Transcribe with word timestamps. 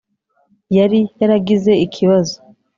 Yari 0.77 0.99
yaragize 1.19 1.71
ikibazo 1.85 2.35